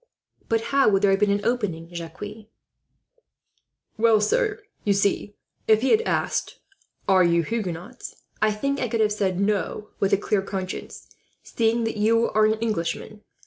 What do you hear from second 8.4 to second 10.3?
I think I could have said 'No,' with a